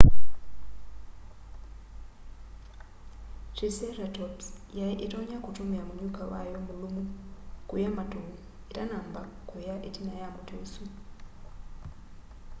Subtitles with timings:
[3.55, 7.03] triceratops yai itonya kutumia munyuka wayo mulumu
[7.69, 8.19] kuya matu
[8.71, 10.83] itanamba kuya itina ya muti usu